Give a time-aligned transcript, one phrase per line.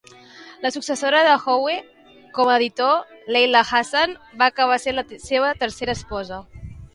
[0.63, 1.75] La successora de Howe
[2.37, 2.95] com a editor,
[3.35, 6.43] Leila Hassan, va acabar sent la seva tercera esposa.